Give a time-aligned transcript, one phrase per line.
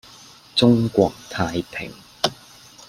[0.55, 1.93] 中國太平